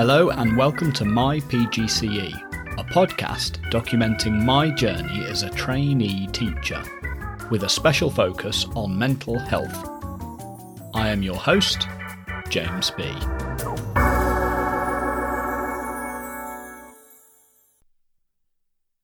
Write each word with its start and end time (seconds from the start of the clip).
Hello 0.00 0.30
and 0.30 0.56
welcome 0.56 0.92
to 0.92 1.04
My 1.04 1.40
PGCE, 1.40 2.32
a 2.78 2.84
podcast 2.84 3.60
documenting 3.70 4.42
my 4.42 4.70
journey 4.70 5.26
as 5.26 5.42
a 5.42 5.50
trainee 5.50 6.26
teacher 6.28 6.82
with 7.50 7.64
a 7.64 7.68
special 7.68 8.10
focus 8.10 8.64
on 8.74 8.98
mental 8.98 9.38
health. 9.38 9.76
I 10.94 11.10
am 11.10 11.22
your 11.22 11.36
host, 11.36 11.86
James 12.48 12.90
B. 12.92 13.04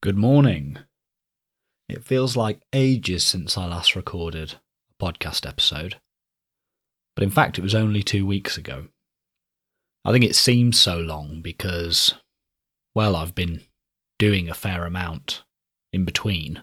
Good 0.00 0.16
morning. 0.16 0.78
It 1.90 2.06
feels 2.06 2.38
like 2.38 2.62
ages 2.72 3.22
since 3.22 3.58
I 3.58 3.66
last 3.66 3.96
recorded 3.96 4.54
a 4.98 5.04
podcast 5.04 5.46
episode, 5.46 5.96
but 7.14 7.22
in 7.22 7.30
fact, 7.30 7.58
it 7.58 7.62
was 7.62 7.74
only 7.74 8.02
two 8.02 8.24
weeks 8.24 8.56
ago. 8.56 8.86
I 10.06 10.12
think 10.12 10.22
it 10.22 10.36
seems 10.36 10.78
so 10.78 11.00
long 11.00 11.40
because, 11.40 12.14
well, 12.94 13.16
I've 13.16 13.34
been 13.34 13.62
doing 14.20 14.48
a 14.48 14.54
fair 14.54 14.86
amount 14.86 15.42
in 15.92 16.04
between. 16.04 16.62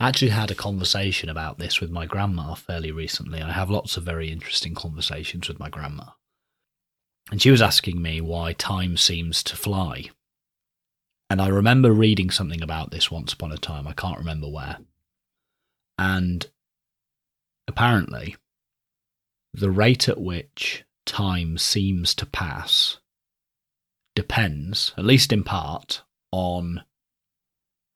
I 0.00 0.08
actually 0.08 0.30
had 0.30 0.50
a 0.50 0.54
conversation 0.54 1.28
about 1.28 1.58
this 1.58 1.82
with 1.82 1.90
my 1.90 2.06
grandma 2.06 2.54
fairly 2.54 2.90
recently. 2.90 3.42
I 3.42 3.52
have 3.52 3.68
lots 3.68 3.98
of 3.98 4.04
very 4.04 4.32
interesting 4.32 4.74
conversations 4.74 5.48
with 5.48 5.60
my 5.60 5.68
grandma. 5.68 6.12
And 7.30 7.42
she 7.42 7.50
was 7.50 7.60
asking 7.60 8.00
me 8.00 8.22
why 8.22 8.54
time 8.54 8.96
seems 8.96 9.42
to 9.42 9.54
fly. 9.54 10.06
And 11.28 11.42
I 11.42 11.48
remember 11.48 11.92
reading 11.92 12.30
something 12.30 12.62
about 12.62 12.90
this 12.90 13.10
once 13.10 13.34
upon 13.34 13.52
a 13.52 13.58
time. 13.58 13.86
I 13.86 13.92
can't 13.92 14.18
remember 14.18 14.48
where. 14.48 14.78
And 15.98 16.46
apparently, 17.68 18.36
the 19.52 19.70
rate 19.70 20.08
at 20.08 20.18
which 20.18 20.84
time 21.06 21.58
seems 21.58 22.14
to 22.14 22.26
pass 22.26 22.98
depends, 24.14 24.92
at 24.96 25.04
least 25.04 25.32
in 25.32 25.42
part, 25.42 26.02
on 26.30 26.82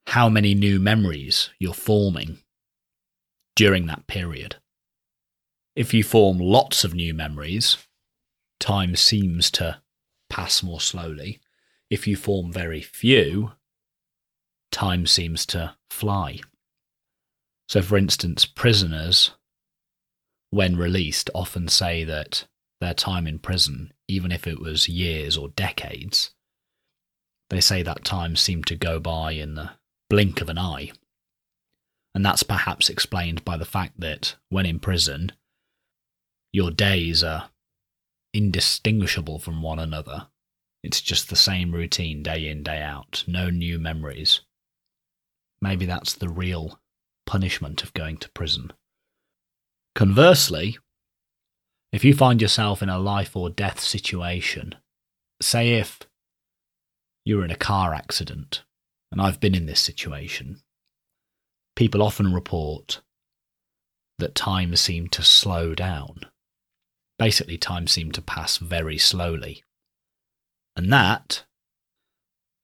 how 0.07 0.29
many 0.29 0.53
new 0.53 0.79
memories 0.79 1.49
you're 1.59 1.73
forming 1.73 2.39
during 3.55 3.85
that 3.87 4.07
period. 4.07 4.57
If 5.75 5.93
you 5.93 6.03
form 6.03 6.39
lots 6.39 6.83
of 6.83 6.93
new 6.93 7.13
memories, 7.13 7.77
time 8.59 8.95
seems 8.95 9.49
to 9.51 9.81
pass 10.29 10.61
more 10.61 10.81
slowly. 10.81 11.39
If 11.89 12.07
you 12.07 12.15
form 12.15 12.51
very 12.51 12.81
few, 12.81 13.53
time 14.71 15.05
seems 15.05 15.45
to 15.47 15.75
fly. 15.89 16.39
So, 17.67 17.81
for 17.81 17.97
instance, 17.97 18.45
prisoners, 18.45 19.31
when 20.49 20.75
released, 20.75 21.29
often 21.35 21.67
say 21.67 22.03
that 22.03 22.45
their 22.81 22.93
time 22.93 23.27
in 23.27 23.39
prison, 23.39 23.93
even 24.07 24.31
if 24.31 24.47
it 24.47 24.59
was 24.59 24.89
years 24.89 25.37
or 25.37 25.49
decades, 25.49 26.31
they 27.49 27.61
say 27.61 27.83
that 27.83 28.05
time 28.05 28.35
seemed 28.35 28.67
to 28.67 28.75
go 28.75 28.99
by 28.99 29.31
in 29.31 29.55
the 29.55 29.71
blink 30.09 30.41
of 30.41 30.49
an 30.49 30.57
eye. 30.57 30.91
And 32.15 32.25
that's 32.25 32.43
perhaps 32.43 32.89
explained 32.89 33.45
by 33.45 33.57
the 33.57 33.65
fact 33.65 33.99
that 33.99 34.35
when 34.49 34.65
in 34.65 34.79
prison, 34.79 35.31
your 36.51 36.71
days 36.71 37.23
are 37.23 37.49
indistinguishable 38.33 39.39
from 39.39 39.61
one 39.61 39.79
another. 39.79 40.27
It's 40.83 41.01
just 41.01 41.29
the 41.29 41.35
same 41.35 41.71
routine 41.71 42.23
day 42.23 42.47
in, 42.47 42.63
day 42.63 42.81
out, 42.81 43.23
no 43.27 43.49
new 43.49 43.79
memories. 43.79 44.41
Maybe 45.61 45.85
that's 45.85 46.13
the 46.13 46.29
real 46.29 46.79
punishment 47.25 47.83
of 47.83 47.93
going 47.93 48.17
to 48.17 48.29
prison. 48.31 48.71
Conversely, 49.93 50.77
if 51.91 52.03
you 52.03 52.13
find 52.13 52.41
yourself 52.41 52.81
in 52.81 52.89
a 52.89 52.99
life 52.99 53.35
or 53.35 53.49
death 53.49 53.79
situation, 53.79 54.75
say 55.41 55.73
if 55.73 55.99
you're 57.25 57.43
in 57.43 57.51
a 57.51 57.55
car 57.55 57.93
accident, 57.93 58.63
and 59.11 59.21
I've 59.21 59.39
been 59.39 59.55
in 59.55 59.65
this 59.65 59.79
situation, 59.79 60.61
people 61.75 62.03
often 62.03 62.33
report 62.33 63.01
that 64.19 64.35
time 64.35 64.75
seemed 64.75 65.11
to 65.13 65.23
slow 65.23 65.73
down. 65.73 66.21
Basically, 67.17 67.57
time 67.57 67.87
seemed 67.87 68.13
to 68.13 68.21
pass 68.21 68.57
very 68.57 68.97
slowly. 68.97 69.63
And 70.75 70.91
that, 70.93 71.45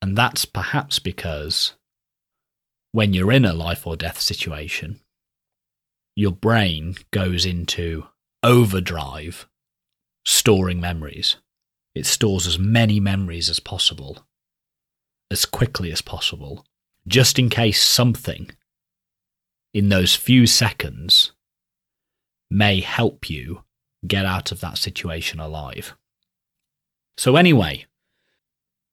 and 0.01 0.17
that's 0.17 0.45
perhaps 0.45 0.99
because 0.99 1.73
when 2.91 3.13
you're 3.13 3.31
in 3.31 3.43
a 3.43 3.53
life 3.53 3.87
or 3.87 3.97
death 3.97 4.19
situation, 4.19 5.01
your 6.15 6.31
brain 6.31 6.95
goes 7.11 7.45
into 7.45 8.07
overdrive 8.45 9.47
storing 10.23 10.79
memories. 10.79 11.37
It 11.95 12.05
stores 12.05 12.45
as 12.45 12.59
many 12.59 12.99
memories 12.99 13.49
as 13.49 13.59
possible, 13.59 14.25
as 15.31 15.45
quickly 15.45 15.91
as 15.91 16.01
possible, 16.01 16.63
just 17.07 17.39
in 17.39 17.49
case 17.49 17.83
something 17.83 18.51
in 19.73 19.89
those 19.89 20.13
few 20.13 20.45
seconds 20.45 21.31
may 22.51 22.81
help 22.81 23.29
you 23.29 23.63
get 24.05 24.25
out 24.25 24.51
of 24.51 24.61
that 24.61 24.77
situation 24.77 25.39
alive. 25.39 25.95
So, 27.17 27.37
anyway, 27.37 27.85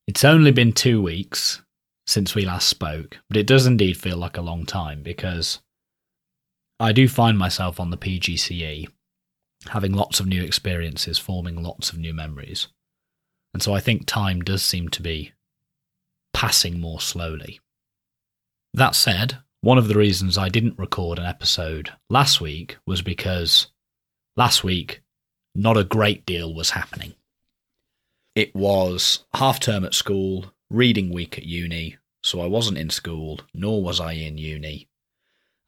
it's 0.07 0.25
only 0.25 0.51
been 0.51 0.73
two 0.73 1.03
weeks 1.03 1.61
since 2.07 2.35
we 2.35 2.47
last 2.47 2.69
spoke, 2.69 3.19
but 3.29 3.37
it 3.37 3.47
does 3.47 3.67
indeed 3.67 3.99
feel 3.99 4.17
like 4.17 4.39
a 4.39 4.43
long 4.43 4.65
time 4.65 5.03
because 5.03 5.61
I 6.81 6.93
do 6.93 7.07
find 7.07 7.37
myself 7.37 7.79
on 7.79 7.91
the 7.91 7.99
PGCE 7.99 8.89
having 9.69 9.93
lots 9.93 10.21
of 10.21 10.27
new 10.27 10.43
experiences, 10.43 11.19
forming 11.19 11.63
lots 11.63 11.91
of 11.91 11.99
new 11.99 12.13
memories. 12.13 12.69
And 13.55 13.63
so 13.63 13.75
I 13.75 13.81
think 13.81 14.07
time 14.07 14.41
does 14.41 14.63
seem 14.63 14.89
to 14.91 15.03
be 15.03 15.33
passing 16.33 16.81
more 16.81 17.01
slowly. 17.01 17.61
That 18.75 18.95
said, 18.95 19.39
one 19.61 19.79
of 19.79 19.89
the 19.89 19.95
reasons 19.95 20.39
I 20.39 20.49
didn't 20.49 20.79
record 20.79 21.19
an 21.19 21.27
episode 21.27 21.93
last 22.09 22.41
week 22.41 22.79
was 22.87 23.03
because 23.03 23.69
last 24.37 24.65
week 24.65 25.03
not 25.55 25.77
a 25.77 25.85
great 25.85 26.25
deal 26.25 26.55
was 26.55 26.71
happening. 26.71 27.13
It 28.35 28.55
was 28.55 29.25
half 29.35 29.61
term 29.61 29.85
at 29.85 29.95
school, 29.95 30.53
reading 30.71 31.13
week 31.13 31.37
at 31.37 31.45
uni, 31.45 31.99
so 32.23 32.41
I 32.41 32.47
wasn't 32.47 32.79
in 32.79 32.89
school, 32.89 33.41
nor 33.53 33.83
was 33.83 34.01
I 34.01 34.13
in 34.13 34.39
uni. 34.39 34.89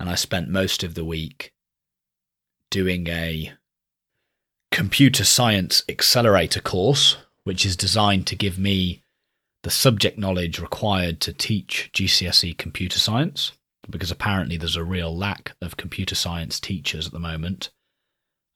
And 0.00 0.09
I 0.09 0.15
spent 0.15 0.49
most 0.49 0.83
of 0.83 0.94
the 0.94 1.04
week 1.04 1.53
doing 2.71 3.06
a 3.09 3.53
computer 4.74 5.22
science 5.22 5.84
accelerator 5.88 6.60
course, 6.60 7.16
which 7.44 7.64
is 7.64 7.76
designed 7.76 8.26
to 8.26 8.34
give 8.34 8.58
me 8.58 9.04
the 9.62 9.70
subject 9.70 10.18
knowledge 10.18 10.58
required 10.58 11.20
to 11.20 11.32
teach 11.32 11.90
GCSE 11.94 12.58
computer 12.58 12.98
science, 12.98 13.52
because 13.88 14.10
apparently 14.10 14.56
there's 14.56 14.74
a 14.74 14.82
real 14.82 15.16
lack 15.16 15.54
of 15.62 15.76
computer 15.76 16.16
science 16.16 16.58
teachers 16.58 17.06
at 17.06 17.12
the 17.12 17.20
moment. 17.20 17.70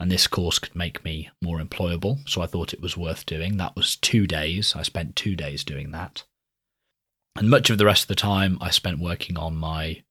And 0.00 0.10
this 0.10 0.26
course 0.26 0.58
could 0.58 0.74
make 0.74 1.04
me 1.04 1.30
more 1.40 1.60
employable, 1.60 2.28
so 2.28 2.42
I 2.42 2.46
thought 2.46 2.74
it 2.74 2.82
was 2.82 2.96
worth 2.96 3.24
doing. 3.24 3.56
That 3.56 3.76
was 3.76 3.94
two 3.94 4.26
days. 4.26 4.74
I 4.74 4.82
spent 4.82 5.14
two 5.14 5.36
days 5.36 5.62
doing 5.62 5.92
that. 5.92 6.24
And 7.36 7.48
much 7.48 7.70
of 7.70 7.78
the 7.78 7.86
rest 7.86 8.02
of 8.02 8.08
the 8.08 8.16
time 8.16 8.58
I 8.60 8.70
spent 8.70 8.98
working 8.98 9.38
on 9.38 9.54
my 9.54 10.02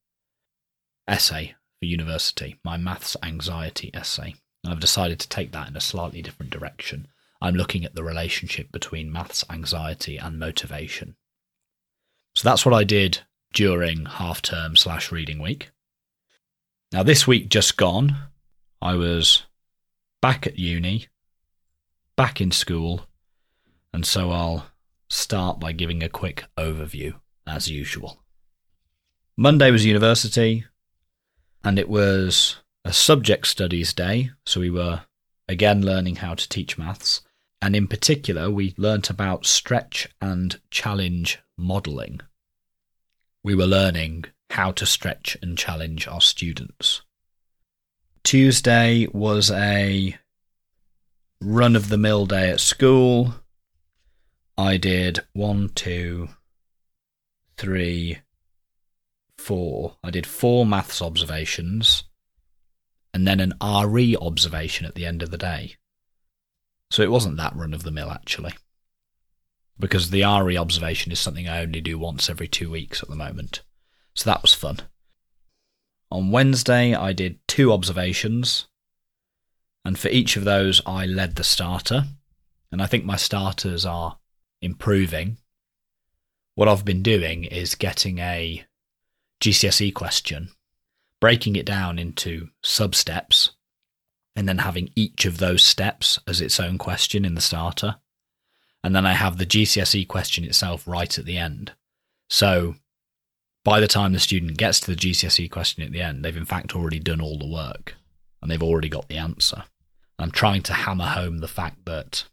essay 1.06 1.56
for 1.82 1.86
university, 1.86 2.60
my 2.64 2.78
maths 2.78 3.18
anxiety 3.22 3.92
essay. 3.94 4.36
And 4.68 4.74
I've 4.74 4.82
decided 4.82 5.22
to 5.22 5.30
take 5.30 5.54
that 5.54 5.70
in 5.70 5.78
a 5.78 5.80
slightly 5.80 6.22
different 6.22 6.52
direction. 6.52 7.08
I'm 7.42 7.56
looking 7.56 7.86
at 7.86 7.96
the 7.96 8.04
relationship 8.04 8.70
between 8.70 9.10
maths 9.10 9.46
anxiety 9.50 10.18
and 10.18 10.38
motivation. 10.38 11.16
So 12.36 12.50
that's 12.50 12.66
what 12.66 12.76
I 12.76 12.84
did 12.84 13.20
during 13.54 14.08
half 14.08 14.42
term 14.42 14.76
slash 14.76 15.10
reading 15.10 15.40
week. 15.40 15.70
Now, 16.92 17.02
this 17.02 17.26
week 17.26 17.48
just 17.48 17.78
gone, 17.78 18.18
I 18.82 18.96
was 18.96 19.44
back 20.22 20.46
at 20.46 20.60
uni, 20.60 21.08
back 22.18 22.42
in 22.42 22.52
school, 22.52 23.08
and 23.94 24.06
so 24.06 24.32
I'll 24.32 24.66
start 25.08 25.62
by 25.62 25.72
giving 25.72 26.04
a 26.04 26.10
quick 26.10 26.44
overview, 26.58 27.14
as 27.48 27.72
usual. 27.72 28.22
Monday 29.38 29.72
was 29.72 29.86
university, 29.86 30.66
and 31.64 31.80
it 31.80 31.88
was 31.88 32.58
a 32.88 32.94
subject 32.94 33.46
studies 33.46 33.94
day, 33.94 34.32
so 34.46 34.62
we 34.62 34.70
were 34.70 35.02
again 35.50 35.82
learning 35.86 36.16
how 36.16 36.34
to 36.34 36.48
teach 36.48 36.78
maths. 36.78 37.22
And 37.62 37.76
in 37.76 37.86
particular, 37.86 38.50
we 38.50 38.76
learnt 38.78 39.10
about 39.10 39.46
stretch 39.46 40.08
and 40.22 40.58
challenge 40.72 41.40
modelling. 41.58 42.22
We 43.44 43.56
were 43.56 43.68
learning 43.68 44.26
how 44.52 44.72
to 44.72 44.86
stretch 44.86 45.36
and 45.42 45.58
challenge 45.58 46.08
our 46.08 46.22
students. 46.22 47.02
Tuesday 48.24 49.08
was 49.12 49.52
a 49.52 50.18
run 51.42 51.76
of 51.76 51.90
the 51.90 51.98
mill 51.98 52.26
day 52.26 52.50
at 52.52 52.62
school. 52.62 53.36
I 54.58 54.78
did 54.78 55.20
one, 55.34 55.72
two, 55.76 56.30
three, 57.58 58.20
four. 59.38 59.98
I 60.06 60.10
did 60.10 60.26
four 60.26 60.66
maths 60.66 61.02
observations 61.02 62.06
and 63.18 63.28
then 63.28 63.40
an 63.40 63.54
RE 63.60 64.16
observation 64.18 64.86
at 64.86 64.94
the 64.94 65.04
end 65.04 65.24
of 65.24 65.32
the 65.32 65.40
day. 65.40 65.76
So 66.92 67.02
it 67.02 67.10
wasn't 67.10 67.38
that 67.38 67.56
run 67.56 67.74
of 67.74 67.82
the 67.82 67.90
mill, 67.90 68.12
actually. 68.12 68.54
because 69.80 70.12
the 70.12 70.24
RE 70.24 70.56
observation 70.56 71.12
is 71.12 71.20
something 71.20 71.48
I 71.48 71.64
only 71.64 71.82
do 71.82 71.98
once 71.98 72.30
every 72.30 72.48
two 72.48 72.70
weeks 72.70 73.02
at 73.02 73.10
the 73.10 73.16
moment. 73.16 73.64
So 74.14 74.30
that 74.30 74.44
was 74.44 74.54
fun. 74.54 74.82
On 76.12 76.30
Wednesday, 76.30 76.94
I 76.94 77.12
did 77.12 77.40
two 77.48 77.74
observations, 77.74 78.68
and 79.84 79.98
for 79.98 80.10
each 80.10 80.38
of 80.38 80.44
those, 80.44 80.80
I 80.86 81.08
led 81.08 81.38
the 81.38 81.44
starter. 81.44 82.06
And 82.72 82.84
I 82.84 82.86
think 82.86 83.04
my 83.04 83.16
starters 83.16 83.84
are 83.84 84.20
improving. 84.62 85.38
What 86.54 86.68
I've 86.68 86.86
been 86.86 87.02
doing 87.02 87.46
is 87.46 87.74
getting 87.74 88.20
a 88.20 88.64
GCSE 89.42 89.92
question, 89.96 90.50
breaking 91.20 91.56
it 91.56 91.66
down 91.66 92.00
into 92.00 92.50
sub 92.64 92.96
steps, 92.96 93.52
and 94.36 94.48
then 94.48 94.60
having 94.60 94.92
each 94.96 95.26
of 95.26 95.40
those 95.40 95.64
steps 95.64 96.20
as 96.28 96.42
its 96.42 96.60
own 96.60 96.78
question 96.78 97.26
in 97.26 97.36
the 97.36 97.42
starter. 97.42 97.96
And 98.84 98.96
then 98.96 99.06
I 99.06 99.14
have 99.14 99.38
the 99.38 99.46
GCSE 99.46 100.08
question 100.08 100.44
itself 100.44 100.88
right 100.88 101.18
at 101.18 101.26
the 101.26 101.38
end. 101.38 101.74
So 102.30 102.76
by 103.66 103.80
the 103.80 103.88
time 103.88 104.14
the 104.14 104.20
student 104.20 104.58
gets 104.58 104.80
to 104.80 104.92
the 104.92 104.96
GCSE 104.96 105.50
question 105.50 105.84
at 105.84 105.92
the 105.92 106.02
end, 106.02 106.24
they've 106.24 106.38
in 106.38 106.46
fact 106.46 106.76
already 106.76 107.00
done 107.00 107.20
all 107.20 107.38
the 107.38 107.52
work 107.52 107.96
and 108.42 108.50
they've 108.50 108.64
already 108.64 108.90
got 108.90 109.10
the 109.10 109.18
answer. 109.18 109.64
I'm 110.20 110.32
trying 110.32 110.62
to 110.64 110.74
hammer 110.74 111.08
home 111.08 111.40
the 111.40 111.48
fact 111.48 111.86
that 111.86 112.26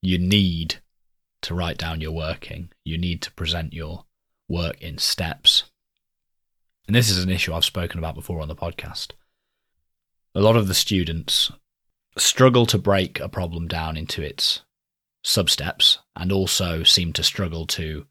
you 0.00 0.18
need 0.18 0.76
to 1.42 1.54
write 1.54 1.76
down 1.76 2.00
your 2.00 2.12
working, 2.12 2.70
you 2.84 2.96
need 2.96 3.20
to 3.22 3.32
present 3.32 3.72
your 3.72 4.04
work 4.48 4.80
in 4.80 4.96
steps. 4.98 5.63
And 6.86 6.94
this 6.94 7.10
is 7.10 7.22
an 7.22 7.30
issue 7.30 7.52
I've 7.52 7.64
spoken 7.64 7.98
about 7.98 8.14
before 8.14 8.40
on 8.40 8.48
the 8.48 8.56
podcast. 8.56 9.12
A 10.34 10.40
lot 10.40 10.56
of 10.56 10.68
the 10.68 10.74
students 10.74 11.50
struggle 12.16 12.66
to 12.66 12.78
break 12.78 13.20
a 13.20 13.28
problem 13.28 13.68
down 13.68 13.96
into 13.96 14.22
its 14.22 14.62
sub 15.22 15.48
steps 15.48 15.98
and 16.14 16.30
also 16.30 16.82
seem 16.82 17.12
to 17.14 17.22
struggle 17.22 17.66
to 17.66 18.06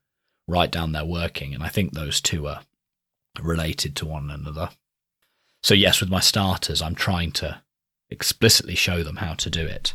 write 0.48 0.72
down 0.72 0.92
their 0.92 1.06
working. 1.06 1.54
And 1.54 1.64
I 1.64 1.70
think 1.70 1.92
those 1.94 2.20
two 2.20 2.48
are 2.48 2.62
related 3.42 3.96
to 3.98 4.06
one 4.06 4.30
another. 4.30 4.70
So, 5.62 5.74
yes, 5.74 6.02
with 6.02 6.10
my 6.10 6.20
starters, 6.20 6.82
I'm 6.82 6.96
trying 6.96 7.32
to 7.34 7.62
explicitly 8.10 8.76
show 8.76 9.04
them 9.04 9.18
how 9.18 9.34
to 9.36 9.50
do 9.50 9.66
it 9.66 9.94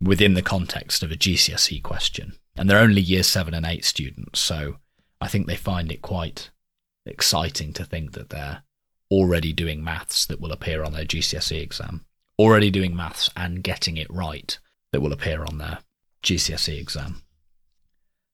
within 0.00 0.34
the 0.34 0.42
context 0.42 1.02
of 1.02 1.10
a 1.10 1.16
GCSE 1.16 1.82
question. 1.82 2.34
And 2.56 2.68
they're 2.68 2.78
only 2.78 3.00
year 3.00 3.22
seven 3.22 3.54
and 3.54 3.66
eight 3.66 3.84
students. 3.84 4.40
So 4.40 4.76
I 5.20 5.28
think 5.28 5.46
they 5.46 5.56
find 5.56 5.90
it 5.90 6.02
quite 6.02 6.50
exciting 7.06 7.72
to 7.74 7.84
think 7.84 8.12
that 8.12 8.30
they're 8.30 8.62
already 9.10 9.52
doing 9.52 9.82
maths 9.82 10.26
that 10.26 10.40
will 10.40 10.52
appear 10.52 10.82
on 10.82 10.92
their 10.92 11.04
GCSE 11.04 11.62
exam, 11.62 12.04
already 12.38 12.70
doing 12.70 12.94
maths 12.94 13.30
and 13.36 13.62
getting 13.62 13.96
it 13.96 14.10
right 14.10 14.58
that 14.92 15.00
will 15.00 15.12
appear 15.12 15.44
on 15.44 15.58
their 15.58 15.78
GCSE 16.22 16.80
exam. 16.80 17.22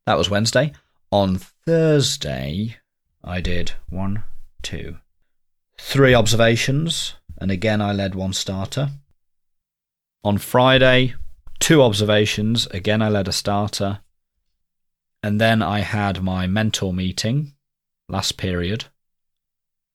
That 0.06 0.19
was 0.19 0.30
Wednesday. 0.30 0.72
On 1.10 1.38
Thursday, 1.38 2.76
I 3.22 3.40
did 3.40 3.72
one, 3.88 4.24
two, 4.62 4.96
three 5.78 6.14
observations, 6.14 7.14
and 7.38 7.50
again 7.50 7.80
I 7.80 7.92
led 7.92 8.14
one 8.14 8.32
starter. 8.32 8.90
On 10.24 10.38
Friday, 10.38 11.14
two 11.60 11.82
observations, 11.82 12.66
again 12.69 13.02
I 13.02 13.08
led 13.08 13.28
a 13.28 13.32
starter. 13.32 14.00
And 15.22 15.40
then 15.40 15.62
I 15.62 15.80
had 15.80 16.22
my 16.22 16.46
mentor 16.46 16.92
meeting 16.92 17.54
last 18.12 18.37
period 18.37 18.85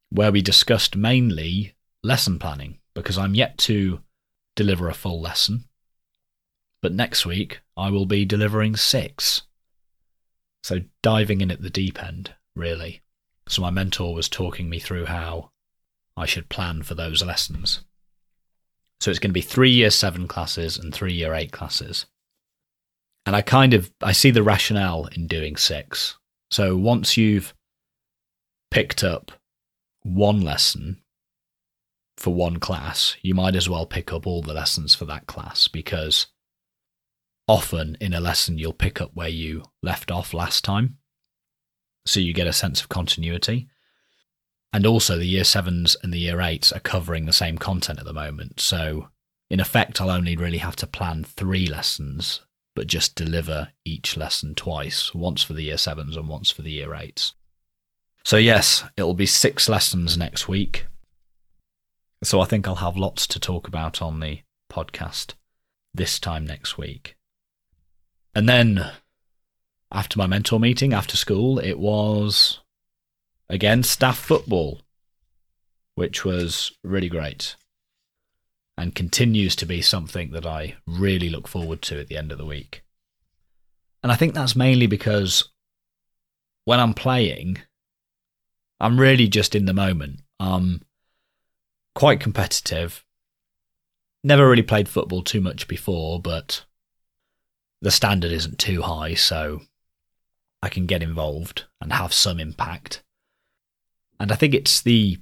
where 0.09 0.31
we 0.31 0.41
discussed 0.41 0.95
mainly 0.95 1.75
lesson 2.03 2.39
planning 2.39 2.79
because 2.93 3.17
I'm 3.17 3.35
yet 3.35 3.57
to 3.59 4.01
deliver 4.55 4.89
a 4.89 4.93
full 4.93 5.21
lesson. 5.21 5.65
But 6.81 6.93
next 6.93 7.25
week 7.25 7.59
I 7.75 7.89
will 7.91 8.05
be 8.05 8.25
delivering 8.25 8.75
six. 8.75 9.43
So 10.63 10.81
diving 11.01 11.41
in 11.41 11.51
at 11.51 11.61
the 11.61 11.69
deep 11.69 12.03
end, 12.03 12.33
really. 12.55 13.01
So 13.47 13.61
my 13.61 13.69
mentor 13.69 14.13
was 14.13 14.27
talking 14.27 14.69
me 14.69 14.79
through 14.79 15.05
how 15.05 15.51
I 16.17 16.25
should 16.25 16.49
plan 16.49 16.81
for 16.83 16.95
those 16.95 17.23
lessons. 17.23 17.81
So 18.99 19.11
it's 19.11 19.19
going 19.19 19.29
to 19.29 19.33
be 19.33 19.41
three 19.41 19.69
year 19.69 19.91
seven 19.91 20.27
classes 20.27 20.77
and 20.77 20.93
three 20.93 21.13
year 21.13 21.33
eight 21.33 21.51
classes. 21.51 22.07
And 23.25 23.35
I 23.35 23.41
kind 23.41 23.73
of 23.73 23.91
I 24.01 24.13
see 24.13 24.31
the 24.31 24.43
rationale 24.43 25.05
in 25.07 25.27
doing 25.27 25.55
six. 25.55 26.17
So 26.49 26.75
once 26.75 27.17
you've 27.17 27.53
picked 28.71 29.03
up 29.03 29.31
one 30.03 30.41
lesson 30.41 31.01
for 32.17 32.33
one 32.33 32.59
class, 32.59 33.15
you 33.21 33.35
might 33.35 33.55
as 33.55 33.69
well 33.69 33.85
pick 33.85 34.11
up 34.11 34.25
all 34.25 34.41
the 34.41 34.53
lessons 34.53 34.95
for 34.95 35.05
that 35.05 35.27
class 35.27 35.67
because 35.67 36.27
often 37.47 37.95
in 38.01 38.13
a 38.13 38.19
lesson 38.19 38.57
you'll 38.57 38.73
pick 38.73 38.99
up 38.99 39.11
where 39.13 39.29
you 39.29 39.63
left 39.81 40.11
off 40.11 40.33
last 40.33 40.63
time. 40.63 40.97
So 42.05 42.19
you 42.19 42.33
get 42.33 42.47
a 42.47 42.53
sense 42.53 42.81
of 42.81 42.89
continuity. 42.89 43.67
And 44.73 44.85
also, 44.85 45.17
the 45.17 45.25
year 45.25 45.43
sevens 45.43 45.95
and 46.03 46.13
the 46.13 46.19
year 46.19 46.41
eights 46.41 46.71
are 46.71 46.79
covering 46.79 47.25
the 47.25 47.33
same 47.33 47.57
content 47.57 47.99
at 47.99 48.05
the 48.05 48.13
moment. 48.13 48.59
So, 48.59 49.07
in 49.49 49.59
effect, 49.59 50.01
I'll 50.01 50.09
only 50.09 50.35
really 50.35 50.57
have 50.57 50.75
to 50.77 50.87
plan 50.87 51.23
three 51.23 51.67
lessons, 51.67 52.41
but 52.75 52.87
just 52.87 53.15
deliver 53.15 53.69
each 53.85 54.17
lesson 54.17 54.55
twice 54.55 55.15
once 55.15 55.41
for 55.41 55.53
the 55.53 55.63
year 55.63 55.77
sevens 55.77 56.17
and 56.17 56.27
once 56.27 56.51
for 56.51 56.63
the 56.63 56.71
year 56.71 56.93
eights. 56.93 57.33
So, 58.27 58.35
yes, 58.35 58.83
it'll 58.97 59.13
be 59.13 59.25
six 59.25 59.69
lessons 59.69 60.17
next 60.17 60.49
week. 60.49 60.87
So, 62.21 62.41
I 62.41 62.45
think 62.45 62.67
I'll 62.67 62.75
have 62.75 62.97
lots 62.97 63.25
to 63.25 63.39
talk 63.39 63.69
about 63.69 64.01
on 64.01 64.19
the 64.19 64.41
podcast 64.69 65.35
this 65.93 66.19
time 66.19 66.45
next 66.45 66.77
week. 66.77 67.15
And 68.35 68.49
then 68.49 68.91
after 69.93 70.19
my 70.19 70.27
mentor 70.27 70.59
meeting 70.59 70.91
after 70.91 71.15
school, 71.15 71.57
it 71.57 71.79
was 71.79 72.59
again 73.47 73.81
staff 73.81 74.19
football, 74.19 74.81
which 75.95 76.25
was 76.25 76.73
really 76.83 77.07
great 77.07 77.55
and 78.77 78.93
continues 78.93 79.55
to 79.55 79.65
be 79.65 79.81
something 79.81 80.31
that 80.31 80.45
I 80.45 80.75
really 80.85 81.29
look 81.29 81.47
forward 81.47 81.81
to 81.83 82.01
at 82.01 82.07
the 82.07 82.17
end 82.17 82.33
of 82.33 82.37
the 82.37 82.45
week. 82.45 82.83
And 84.03 84.11
I 84.11 84.15
think 84.15 84.33
that's 84.33 84.53
mainly 84.53 84.85
because 84.85 85.47
when 86.65 86.81
I'm 86.81 86.93
playing, 86.93 87.59
I'm 88.79 88.99
really 88.99 89.27
just 89.27 89.55
in 89.55 89.65
the 89.65 89.73
moment. 89.73 90.21
I'm 90.39 90.81
quite 91.95 92.19
competitive. 92.19 93.03
Never 94.23 94.49
really 94.49 94.63
played 94.63 94.89
football 94.89 95.23
too 95.23 95.41
much 95.41 95.67
before, 95.67 96.21
but 96.21 96.65
the 97.81 97.91
standard 97.91 98.31
isn't 98.31 98.59
too 98.59 98.81
high, 98.81 99.13
so 99.13 99.61
I 100.61 100.69
can 100.69 100.85
get 100.85 101.03
involved 101.03 101.65
and 101.81 101.93
have 101.93 102.13
some 102.13 102.39
impact. 102.39 103.03
And 104.19 104.31
I 104.31 104.35
think 104.35 104.53
it's 104.53 104.81
the 104.81 105.19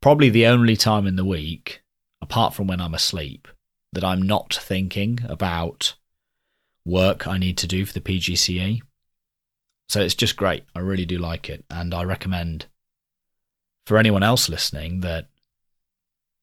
probably 0.00 0.30
the 0.30 0.46
only 0.46 0.76
time 0.76 1.06
in 1.06 1.16
the 1.16 1.24
week, 1.24 1.82
apart 2.20 2.54
from 2.54 2.66
when 2.66 2.80
I'm 2.80 2.94
asleep, 2.94 3.48
that 3.92 4.04
I'm 4.04 4.22
not 4.22 4.54
thinking 4.54 5.20
about 5.28 5.94
work 6.84 7.26
I 7.26 7.38
need 7.38 7.58
to 7.58 7.66
do 7.66 7.84
for 7.84 7.92
the 7.92 8.00
PGCE. 8.00 8.82
So 9.88 10.00
it's 10.00 10.14
just 10.14 10.36
great. 10.36 10.64
I 10.74 10.80
really 10.80 11.06
do 11.06 11.18
like 11.18 11.48
it. 11.48 11.64
And 11.70 11.92
I 11.92 12.04
recommend 12.04 12.66
for 13.86 13.96
anyone 13.96 14.22
else 14.22 14.48
listening 14.48 15.00
that 15.00 15.28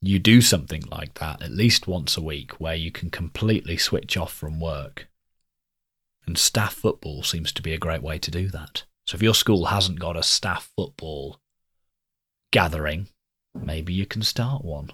you 0.02 0.18
do 0.18 0.42
something 0.42 0.84
like 0.90 1.14
that 1.16 1.42
at 1.42 1.52
least 1.52 1.88
once 1.88 2.18
a 2.18 2.22
week 2.22 2.60
where 2.60 2.76
you 2.76 2.92
can 2.92 3.10
completely 3.10 3.78
switch 3.78 4.18
off 4.18 4.34
from 4.34 4.60
work 4.60 5.08
and 6.26 6.38
staff 6.38 6.74
football 6.74 7.24
seems 7.24 7.52
to 7.52 7.62
be 7.62 7.74
a 7.74 7.78
great 7.78 8.02
way 8.02 8.18
to 8.18 8.32
do 8.32 8.48
that. 8.50 8.84
So 9.06 9.16
if 9.16 9.22
your 9.22 9.36
school 9.36 9.66
hasn't 9.66 10.00
got 10.00 10.16
a 10.16 10.24
staff 10.24 10.72
football 10.78 11.40
gathering, 12.52 13.08
maybe 13.54 13.94
you 13.94 14.06
can 14.06 14.22
start 14.22 14.64
one. 14.64 14.92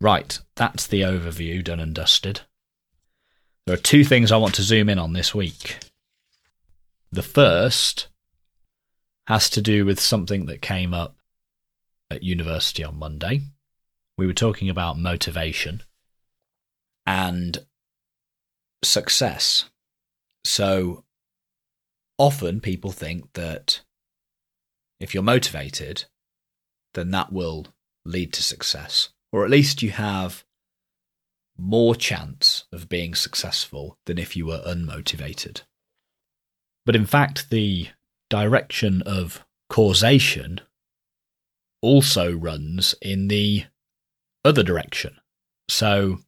Right, 0.00 0.38
that's 0.56 0.86
the 0.86 1.02
overview 1.02 1.62
done 1.62 1.80
and 1.80 1.94
dusted. 1.94 2.42
There 3.66 3.74
are 3.74 3.78
two 3.78 4.04
things 4.04 4.32
I 4.32 4.38
want 4.38 4.54
to 4.54 4.62
zoom 4.62 4.88
in 4.88 4.98
on 4.98 5.12
this 5.12 5.34
week. 5.34 5.78
The 7.12 7.22
first 7.22 8.08
has 9.26 9.50
to 9.50 9.60
do 9.60 9.84
with 9.84 10.00
something 10.00 10.46
that 10.46 10.62
came 10.62 10.94
up 10.94 11.17
at 12.10 12.22
university 12.22 12.84
on 12.84 12.98
Monday. 12.98 13.42
We 14.16 14.26
were 14.26 14.34
talking 14.34 14.68
about 14.68 14.98
motivation 14.98 15.82
and 17.06 17.58
success. 18.82 19.64
So 20.44 21.04
often 22.18 22.60
people 22.60 22.92
think 22.92 23.32
that 23.34 23.82
if 25.00 25.14
you're 25.14 25.22
motivated, 25.22 26.04
then 26.94 27.10
that 27.12 27.32
will 27.32 27.66
lead 28.04 28.32
to 28.32 28.42
success, 28.42 29.10
or 29.32 29.44
at 29.44 29.50
least 29.50 29.82
you 29.82 29.90
have 29.90 30.44
more 31.56 31.94
chance 31.94 32.64
of 32.72 32.88
being 32.88 33.14
successful 33.14 33.98
than 34.06 34.18
if 34.18 34.36
you 34.36 34.46
were 34.46 34.62
unmotivated. 34.66 35.62
But 36.86 36.96
in 36.96 37.06
fact, 37.06 37.50
the 37.50 37.88
direction 38.30 39.02
of 39.02 39.44
causation 39.68 40.60
also 41.82 42.32
runs 42.32 42.94
in 43.00 43.28
the 43.28 43.64
other 44.44 44.62
direction. 44.62 45.16
So, 45.68 46.18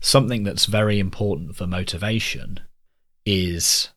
something 0.00 0.44
that's 0.44 0.66
very 0.66 0.98
important 0.98 1.56
for 1.56 1.66
motivation 1.66 2.60
is 3.24 3.90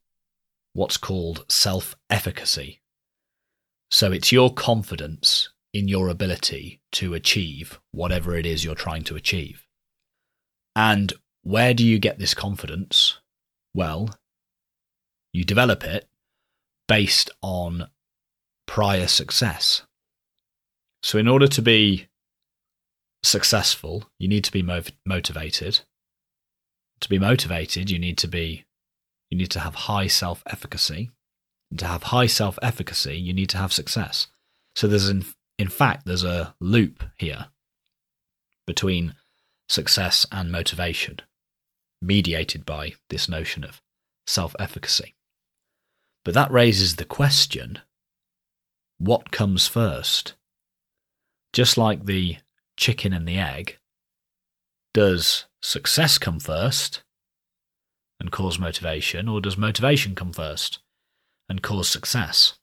what's 0.73 0.97
called 0.97 1.45
self 1.49 1.95
efficacy. 2.09 2.81
So 3.89 4.11
it's 4.11 4.31
your 4.31 4.53
confidence 4.53 5.49
in 5.73 5.87
your 5.87 6.09
ability 6.09 6.81
to 6.93 7.13
achieve 7.13 7.79
whatever 7.91 8.35
it 8.35 8.45
is 8.45 8.63
you're 8.63 8.75
trying 8.75 9.03
to 9.03 9.15
achieve. 9.15 9.65
And 10.75 11.13
where 11.43 11.73
do 11.73 11.85
you 11.85 11.99
get 11.99 12.19
this 12.19 12.33
confidence? 12.33 13.19
Well, 13.73 14.09
you 15.33 15.43
develop 15.43 15.83
it 15.83 16.07
based 16.87 17.29
on 17.41 17.87
prior 18.65 19.07
success. 19.07 19.83
So, 21.03 21.17
in 21.17 21.27
order 21.27 21.47
to 21.47 21.61
be 21.61 22.07
successful, 23.23 24.05
you 24.19 24.27
need 24.27 24.43
to 24.43 24.51
be 24.51 24.63
motivated. 25.05 25.81
To 27.01 27.09
be 27.09 27.19
motivated, 27.19 27.89
you 27.89 27.99
need 27.99 28.17
to 28.19 28.27
be 28.27 28.65
you 29.29 29.37
need 29.37 29.51
to 29.51 29.61
have 29.61 29.75
high 29.75 30.07
self-efficacy. 30.07 31.09
And 31.71 31.79
to 31.79 31.85
have 31.85 32.03
high 32.03 32.27
self-efficacy, 32.27 33.15
you 33.15 33.33
need 33.33 33.49
to 33.49 33.57
have 33.57 33.71
success. 33.71 34.27
So 34.75 34.87
there's 34.87 35.09
in, 35.09 35.25
in 35.57 35.69
fact 35.69 36.05
there's 36.05 36.25
a 36.25 36.53
loop 36.59 37.03
here 37.17 37.47
between 38.67 39.15
success 39.69 40.25
and 40.31 40.51
motivation, 40.51 41.19
mediated 42.01 42.65
by 42.65 42.93
this 43.09 43.29
notion 43.29 43.63
of 43.63 43.81
self-efficacy. 44.27 45.15
But 46.23 46.33
that 46.33 46.51
raises 46.51 46.97
the 46.97 47.05
question 47.05 47.79
what 48.97 49.31
comes 49.31 49.67
first? 49.67 50.35
Just 51.53 51.77
like 51.77 52.05
the 52.05 52.37
chicken 52.77 53.13
and 53.13 53.27
the 53.27 53.37
egg, 53.37 53.77
does 54.93 55.45
success 55.61 56.17
come 56.17 56.39
first 56.39 57.03
and 58.19 58.31
cause 58.31 58.59
motivation, 58.59 59.27
or 59.27 59.41
does 59.41 59.57
motivation 59.57 60.15
come 60.15 60.31
first 60.31 60.79
and 61.49 61.61
cause 61.61 61.89
success? 61.89 62.57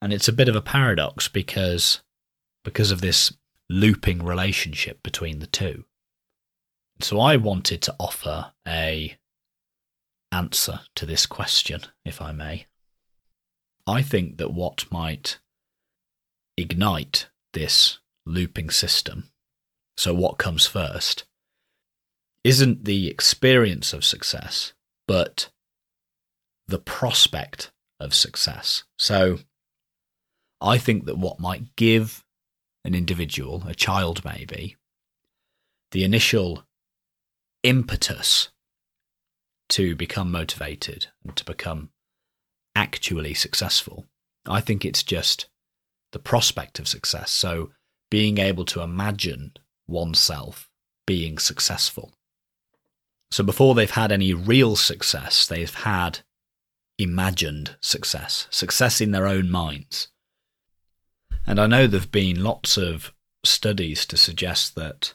And 0.00 0.12
it's 0.12 0.28
a 0.28 0.32
bit 0.32 0.48
of 0.48 0.56
a 0.56 0.62
paradox 0.62 1.28
because 1.28 2.00
because 2.64 2.90
of 2.90 3.00
this 3.00 3.32
looping 3.70 4.24
relationship 4.24 5.02
between 5.02 5.38
the 5.38 5.46
two. 5.46 5.84
So 7.00 7.20
I 7.20 7.36
wanted 7.36 7.80
to 7.82 7.94
offer 7.98 8.52
a 8.66 9.16
answer 10.32 10.80
to 10.96 11.06
this 11.06 11.26
question, 11.26 11.82
if 12.04 12.20
I 12.20 12.32
may. 12.32 12.66
I 13.86 14.02
think 14.02 14.36
that 14.38 14.52
what 14.52 14.90
might 14.90 15.38
ignite 16.56 17.28
this 17.52 17.98
looping 18.26 18.70
system, 18.70 19.30
so 19.96 20.14
what 20.14 20.38
comes 20.38 20.66
first, 20.66 21.24
isn't 22.44 22.84
the 22.84 23.08
experience 23.08 23.92
of 23.92 24.04
success, 24.04 24.72
but 25.06 25.50
the 26.66 26.78
prospect 26.78 27.72
of 27.98 28.14
success. 28.14 28.84
So 28.98 29.38
I 30.60 30.78
think 30.78 31.06
that 31.06 31.18
what 31.18 31.40
might 31.40 31.74
give 31.76 32.24
an 32.84 32.94
individual, 32.94 33.64
a 33.66 33.74
child 33.74 34.24
maybe, 34.24 34.76
the 35.90 36.04
initial 36.04 36.64
impetus 37.62 38.50
to 39.70 39.96
become 39.96 40.30
motivated 40.30 41.08
and 41.24 41.34
to 41.36 41.44
become 41.44 41.90
actually 42.74 43.34
successful. 43.34 44.06
I 44.46 44.60
think 44.60 44.84
it's 44.84 45.02
just 45.02 45.48
the 46.12 46.18
prospect 46.18 46.78
of 46.78 46.88
success. 46.88 47.30
So 47.30 47.70
being 48.10 48.38
able 48.38 48.64
to 48.66 48.80
imagine 48.80 49.52
oneself 49.86 50.70
being 51.06 51.38
successful. 51.38 52.12
So 53.30 53.44
before 53.44 53.74
they've 53.74 53.90
had 53.90 54.12
any 54.12 54.32
real 54.32 54.76
success, 54.76 55.46
they've 55.46 55.74
had 55.74 56.20
imagined 56.98 57.76
success, 57.80 58.46
success 58.50 59.00
in 59.00 59.12
their 59.12 59.26
own 59.26 59.50
minds. 59.50 60.08
And 61.46 61.58
I 61.58 61.66
know 61.66 61.86
there 61.86 62.00
have 62.00 62.10
been 62.10 62.42
lots 62.42 62.76
of 62.76 63.12
studies 63.44 64.04
to 64.06 64.16
suggest 64.16 64.74
that 64.74 65.14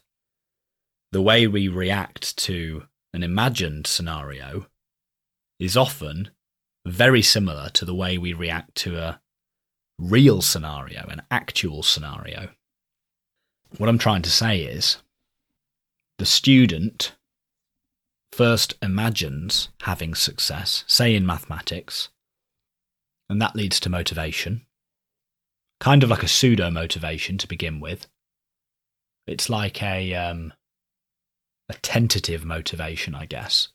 the 1.12 1.22
way 1.22 1.46
we 1.46 1.68
react 1.68 2.38
to 2.38 2.84
an 3.14 3.22
imagined 3.22 3.86
scenario 3.86 4.68
is 5.60 5.78
often 5.78 6.32
very 6.86 7.22
similar 7.22 7.70
to 7.70 7.86
the 7.86 7.96
way 7.96 8.18
we 8.18 8.34
react 8.34 8.76
to 8.76 8.98
a 8.98 9.22
real 10.00 10.42
scenario, 10.42 11.06
an 11.08 11.22
actual 11.32 11.84
scenario. 11.84 12.50
What 13.78 13.90
I'm 13.90 13.98
trying 13.98 14.22
to 14.24 14.30
say 14.30 14.62
is 14.62 14.98
the 16.20 16.26
student 16.26 17.16
first 18.32 18.76
imagines 18.82 19.70
having 19.82 20.16
success, 20.16 20.84
say 20.88 21.16
in 21.16 21.26
mathematics, 21.26 22.10
and 23.30 23.42
that 23.42 23.56
leads 23.56 23.80
to 23.82 23.90
motivation, 23.90 24.66
kind 25.80 26.04
of 26.04 26.10
like 26.10 26.24
a 26.24 26.28
pseudo 26.28 26.70
motivation 26.70 27.38
to 27.38 27.48
begin 27.48 27.80
with. 27.80 28.08
It's 29.26 29.50
like 29.50 29.82
a 29.82 30.14
um, 30.14 30.54
a 31.70 31.74
tentative 31.76 32.44
motivation, 32.46 33.16
I 33.16 33.26
guess. 33.26 33.70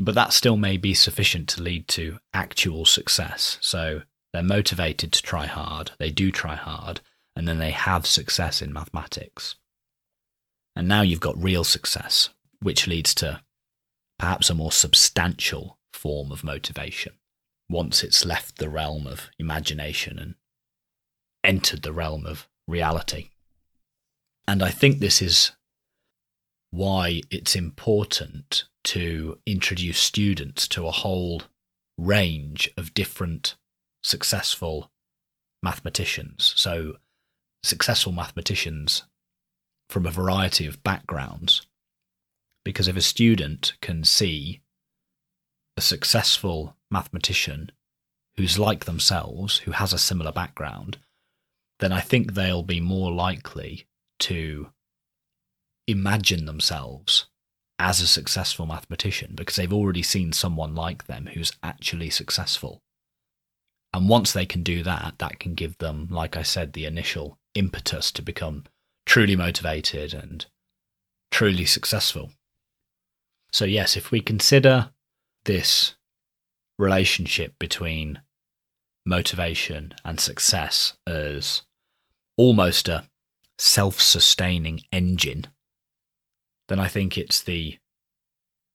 But 0.00 0.14
that 0.14 0.32
still 0.32 0.56
may 0.56 0.76
be 0.76 0.94
sufficient 0.94 1.48
to 1.50 1.62
lead 1.62 1.88
to 1.88 2.18
actual 2.32 2.84
success. 2.84 3.58
So 3.60 4.02
they're 4.32 4.42
motivated 4.42 5.12
to 5.12 5.22
try 5.22 5.46
hard, 5.46 5.92
they 5.98 6.10
do 6.10 6.30
try 6.30 6.54
hard, 6.54 7.00
and 7.34 7.48
then 7.48 7.58
they 7.58 7.70
have 7.70 8.06
success 8.06 8.62
in 8.62 8.72
mathematics. 8.72 9.56
And 10.76 10.86
now 10.86 11.02
you've 11.02 11.20
got 11.20 11.42
real 11.42 11.64
success, 11.64 12.30
which 12.60 12.86
leads 12.86 13.14
to 13.16 13.42
perhaps 14.18 14.50
a 14.50 14.54
more 14.54 14.72
substantial 14.72 15.78
form 15.92 16.30
of 16.30 16.44
motivation 16.44 17.12
once 17.68 18.02
it's 18.02 18.24
left 18.24 18.58
the 18.58 18.68
realm 18.68 19.06
of 19.06 19.30
imagination 19.38 20.18
and 20.18 20.34
entered 21.44 21.82
the 21.82 21.92
realm 21.92 22.26
of 22.26 22.48
reality. 22.66 23.30
And 24.46 24.62
I 24.62 24.70
think 24.70 24.98
this 24.98 25.22
is 25.22 25.52
why 26.70 27.22
it's 27.30 27.56
important 27.56 28.64
to 28.84 29.38
introduce 29.46 29.98
students 29.98 30.66
to 30.68 30.86
a 30.86 30.92
whole 30.92 31.42
range 31.98 32.70
of 32.76 32.94
different 32.94 33.56
successful 34.02 34.90
mathematicians. 35.62 36.52
So, 36.56 36.96
successful 37.62 38.12
mathematicians 38.12 39.04
from 39.88 40.06
a 40.06 40.10
variety 40.10 40.66
of 40.66 40.82
backgrounds. 40.82 41.66
Because 42.64 42.88
if 42.88 42.96
a 42.96 43.02
student 43.02 43.74
can 43.80 44.04
see 44.04 44.60
a 45.76 45.80
successful 45.80 46.76
mathematician 46.90 47.72
who's 48.36 48.58
like 48.58 48.84
themselves, 48.84 49.58
who 49.58 49.72
has 49.72 49.92
a 49.92 49.98
similar 49.98 50.32
background, 50.32 50.98
then 51.80 51.92
I 51.92 52.00
think 52.00 52.34
they'll 52.34 52.62
be 52.62 52.80
more 52.80 53.10
likely 53.10 53.86
to 54.20 54.70
imagine 55.86 56.44
themselves 56.44 57.26
as 57.78 58.00
a 58.00 58.06
successful 58.06 58.66
mathematician 58.66 59.32
because 59.34 59.56
they've 59.56 59.72
already 59.72 60.02
seen 60.02 60.32
someone 60.32 60.74
like 60.74 61.06
them 61.06 61.30
who's 61.32 61.52
actually 61.62 62.10
successful. 62.10 62.82
And 63.92 64.08
once 64.08 64.32
they 64.32 64.46
can 64.46 64.62
do 64.62 64.82
that, 64.82 65.14
that 65.18 65.40
can 65.40 65.54
give 65.54 65.76
them, 65.78 66.08
like 66.10 66.36
I 66.36 66.42
said, 66.42 66.72
the 66.72 66.86
initial 66.86 67.38
impetus 67.54 68.12
to 68.12 68.22
become 68.22 68.64
truly 69.04 69.34
motivated 69.34 70.14
and 70.14 70.46
truly 71.30 71.64
successful. 71.64 72.30
So, 73.52 73.64
yes, 73.64 73.96
if 73.96 74.10
we 74.10 74.20
consider 74.20 74.90
this 75.44 75.96
relationship 76.78 77.58
between 77.58 78.20
motivation 79.04 79.92
and 80.04 80.20
success 80.20 80.94
as 81.06 81.62
almost 82.36 82.88
a 82.88 83.08
self 83.58 84.00
sustaining 84.00 84.82
engine 84.92 85.48
then 86.70 86.78
I 86.78 86.86
think 86.86 87.18
it's 87.18 87.42
the 87.42 87.78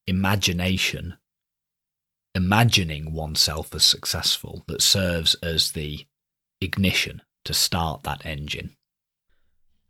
imagination, 0.05 1.17
imagining 2.35 3.13
oneself 3.13 3.73
as 3.73 3.83
successful, 3.83 4.63
that 4.67 4.81
serves 4.81 5.35
as 5.35 5.71
the 5.71 6.05
ignition 6.61 7.21
to 7.45 7.53
start 7.53 8.03
that 8.03 8.25
engine. 8.25 8.75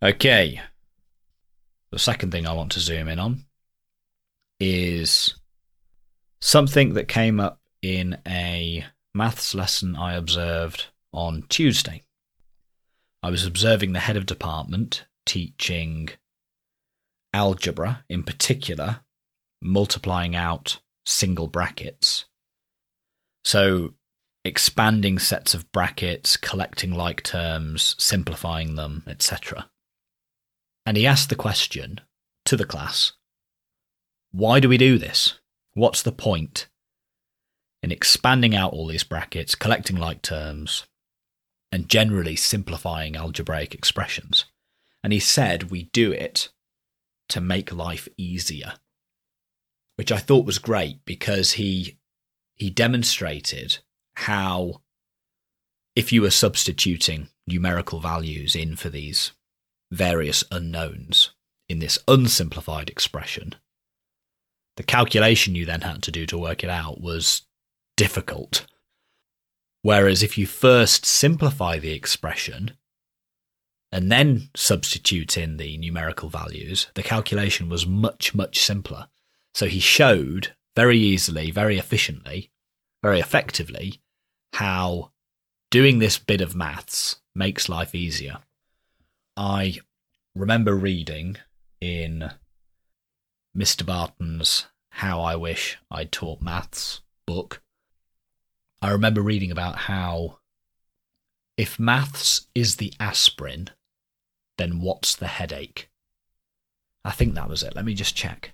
Okay, 0.02 0.62
the 1.92 2.00
second 2.00 2.32
thing 2.32 2.46
I 2.46 2.54
want 2.54 2.72
to 2.74 2.80
zoom 2.80 3.08
in 3.08 3.20
on 3.20 3.46
is 4.60 5.36
something 6.40 6.94
that 6.94 7.08
came 7.08 7.40
up 7.40 7.60
in 7.82 8.18
a 8.28 8.86
maths 9.14 9.56
lesson 9.56 9.96
I 9.96 10.14
observed 10.14 10.88
on 11.12 11.44
Tuesday. 11.50 12.04
I 13.24 13.32
was 13.32 13.46
observing 13.46 13.94
the 13.94 14.00
head 14.00 14.18
of 14.18 14.26
department 14.26 15.06
teaching 15.26 16.10
algebra 17.34 18.04
in 18.08 18.24
particular, 18.24 19.02
multiplying 19.62 20.36
out 20.36 20.80
single 21.06 21.48
brackets. 21.48 22.25
So 23.46 23.94
expanding 24.44 25.18
sets 25.20 25.54
of 25.54 25.72
brackets, 25.72 26.36
collecting 26.36 26.92
like 26.92 27.24
terms, 27.24 27.96
simplifying 27.98 28.76
them, 28.76 29.04
etc. 29.08 29.70
And 30.86 30.98
he 30.98 31.08
asked 31.08 31.30
the 31.30 31.36
question 31.36 32.02
to 32.46 32.58
the 32.58 32.66
class 32.66 33.14
why 34.32 34.60
do 34.60 34.68
we 34.68 34.78
do 34.78 34.98
this? 34.98 35.40
What's 35.76 36.02
the 36.02 36.12
point 36.12 36.68
in 37.86 37.92
expanding 37.92 38.56
out 38.56 38.74
all 38.74 38.88
these 38.88 39.04
brackets, 39.04 39.54
collecting 39.54 39.96
like 39.96 40.24
terms, 40.24 40.86
and 41.72 41.88
generally 41.88 42.36
simplifying 42.36 43.16
algebraic 43.16 43.76
expressions. 43.76 44.46
And 45.04 45.14
he 45.14 45.20
said 45.20 45.70
we 45.70 45.84
do 45.94 46.12
it 46.12 46.50
to 47.30 47.40
make 47.40 47.72
life 47.72 48.08
easier, 48.18 48.74
which 49.98 50.12
I 50.12 50.18
thought 50.18 50.48
was 50.48 50.58
great 50.58 51.06
because 51.06 51.54
he 51.54 51.98
he 52.56 52.70
demonstrated 52.70 53.80
how 54.16 54.82
if 55.96 56.12
you 56.12 56.22
were 56.22 56.32
substituting 56.32 57.30
numerical 57.48 58.00
values 58.00 58.56
in 58.56 58.76
for 58.76 58.90
these 58.90 59.32
various 59.92 60.44
unknowns 60.52 61.32
in 61.70 61.80
this 61.80 62.00
unsimplified 62.08 62.90
expression, 62.90 63.56
the 64.78 64.84
calculation 64.84 65.56
you 65.56 65.66
then 65.66 65.82
had 65.82 66.02
to 66.04 66.12
do 66.12 66.26
to 66.26 66.38
work 66.38 66.64
it 66.64 66.70
out 66.70 67.00
was 67.00 67.44
difficult. 67.96 68.66
Whereas 69.82 70.24
if 70.24 70.38
you 70.38 70.48
first 70.48 71.06
simplify 71.06 71.78
the 71.78 71.92
expression 71.92 72.72
and 73.92 74.12
then 74.12 74.50
substitute 74.56 75.38
in 75.38 75.58
the 75.58 75.78
numerical 75.78 76.28
values, 76.28 76.88
the 76.96 77.04
calculation 77.04 77.70
was 77.70 77.86
much, 77.86 78.34
much 78.34 78.60
simpler. 78.60 79.08
So 79.54 79.68
he 79.68 79.80
showed 79.80 80.56
very 80.76 80.98
easily, 80.98 81.52
very 81.52 81.78
efficiently, 81.78 82.52
very 83.04 83.20
effectively 83.20 84.02
how 84.54 85.12
doing 85.70 86.00
this 86.00 86.18
bit 86.18 86.42
of 86.42 86.56
maths 86.56 87.18
makes 87.34 87.70
life 87.70 87.94
easier. 87.94 88.40
I 89.36 89.80
remember 90.34 90.76
reading 90.76 91.38
in 91.82 92.32
Mr. 93.58 93.86
Barton's 93.86 94.68
How 94.90 95.22
I 95.22 95.36
Wish 95.36 95.78
I'd 95.92 96.12
Taught 96.12 96.42
Maths 96.42 97.02
book 97.26 97.62
I 98.86 98.92
remember 98.92 99.22
reading 99.22 99.50
about 99.50 99.76
how 99.76 100.38
if 101.58 101.80
maths 101.80 102.46
is 102.54 102.76
the 102.76 102.94
aspirin, 103.00 103.70
then 104.60 104.80
what's 104.80 105.16
the 105.16 105.26
headache? 105.26 105.90
I 107.04 107.10
think 107.10 107.34
that 107.34 107.50
was 107.50 107.64
it. 107.64 107.76
Let 107.76 107.86
me 107.86 107.96
just 107.96 108.16
check. 108.16 108.54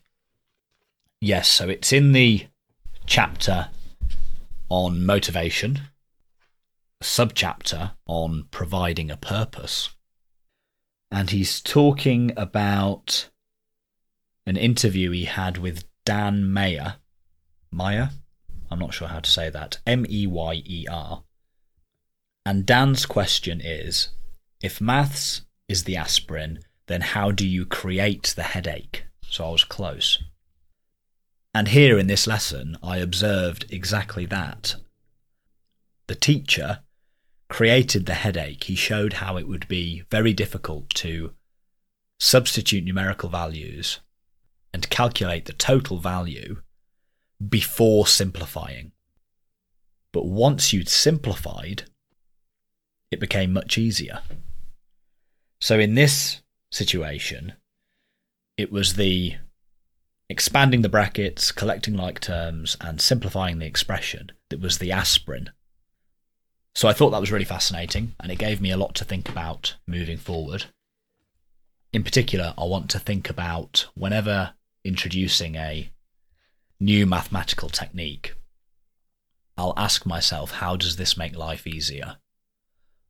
Yes, 1.23 1.47
so 1.47 1.69
it's 1.69 1.93
in 1.93 2.13
the 2.13 2.47
chapter 3.05 3.69
on 4.69 5.05
motivation, 5.05 5.81
a 6.99 7.03
subchapter 7.03 7.91
on 8.07 8.47
providing 8.49 9.11
a 9.11 9.17
purpose. 9.17 9.89
And 11.11 11.29
he's 11.29 11.61
talking 11.61 12.31
about 12.35 13.29
an 14.47 14.57
interview 14.57 15.11
he 15.11 15.25
had 15.25 15.59
with 15.59 15.83
Dan 16.05 16.51
Meyer. 16.51 16.95
Meyer? 17.69 18.09
I'm 18.71 18.79
not 18.79 18.95
sure 18.95 19.09
how 19.09 19.19
to 19.19 19.29
say 19.29 19.51
that. 19.51 19.77
M 19.85 20.07
E 20.09 20.25
Y 20.25 20.63
E 20.65 20.87
R. 20.89 21.21
And 22.47 22.65
Dan's 22.65 23.05
question 23.05 23.61
is 23.63 24.09
if 24.59 24.81
maths 24.81 25.43
is 25.67 25.83
the 25.83 25.97
aspirin, 25.97 26.61
then 26.87 27.01
how 27.01 27.29
do 27.29 27.45
you 27.45 27.67
create 27.67 28.33
the 28.35 28.41
headache? 28.41 29.03
So 29.29 29.45
I 29.45 29.51
was 29.51 29.63
close. 29.63 30.17
And 31.53 31.69
here 31.69 31.99
in 31.99 32.07
this 32.07 32.27
lesson, 32.27 32.77
I 32.81 32.97
observed 32.97 33.65
exactly 33.69 34.25
that. 34.27 34.75
The 36.07 36.15
teacher 36.15 36.79
created 37.49 38.05
the 38.05 38.13
headache. 38.13 38.63
He 38.63 38.75
showed 38.75 39.13
how 39.13 39.37
it 39.37 39.47
would 39.47 39.67
be 39.67 40.03
very 40.09 40.33
difficult 40.33 40.89
to 40.91 41.33
substitute 42.19 42.85
numerical 42.85 43.29
values 43.29 43.99
and 44.73 44.89
calculate 44.89 45.45
the 45.45 45.53
total 45.53 45.97
value 45.97 46.61
before 47.49 48.07
simplifying. 48.07 48.93
But 50.13 50.25
once 50.25 50.71
you'd 50.71 50.87
simplified, 50.87 51.83
it 53.09 53.19
became 53.19 53.51
much 53.51 53.77
easier. 53.77 54.21
So 55.59 55.79
in 55.79 55.95
this 55.95 56.41
situation, 56.71 57.53
it 58.57 58.71
was 58.71 58.93
the 58.93 59.35
expanding 60.31 60.81
the 60.81 60.89
brackets, 60.89 61.51
collecting 61.51 61.95
like 61.95 62.19
terms, 62.19 62.77
and 62.81 62.99
simplifying 63.01 63.59
the 63.59 63.65
expression 63.65 64.31
that 64.49 64.61
was 64.61 64.77
the 64.77 64.91
aspirin. 64.91 65.51
So 66.73 66.87
I 66.87 66.93
thought 66.93 67.09
that 67.09 67.19
was 67.19 67.31
really 67.31 67.45
fascinating, 67.45 68.15
and 68.19 68.31
it 68.31 68.39
gave 68.39 68.61
me 68.61 68.71
a 68.71 68.77
lot 68.77 68.95
to 68.95 69.05
think 69.05 69.27
about 69.27 69.75
moving 69.85 70.17
forward. 70.17 70.65
In 71.91 72.03
particular, 72.03 72.53
I 72.57 72.63
want 72.63 72.89
to 72.91 72.99
think 72.99 73.29
about 73.29 73.87
whenever 73.93 74.53
introducing 74.83 75.55
a 75.55 75.91
new 76.79 77.05
mathematical 77.05 77.69
technique, 77.69 78.33
I'll 79.57 79.73
ask 79.75 80.05
myself, 80.05 80.51
how 80.51 80.77
does 80.77 80.95
this 80.95 81.17
make 81.17 81.35
life 81.35 81.67
easier? 81.67 82.15